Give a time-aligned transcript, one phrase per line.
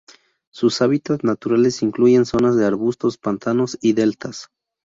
[0.51, 4.49] Sus hábitats naturales incluyen zonas de arbustos, pantanos y deltas.